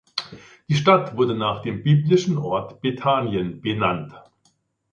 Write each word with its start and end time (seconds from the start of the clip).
Die 0.67 0.73
Stadt 0.73 1.15
wurde 1.15 1.35
nach 1.35 1.61
dem 1.61 1.83
biblischen 1.83 2.35
Ort 2.39 2.81
Bethanien 2.81 3.61
benannt. 3.61 4.15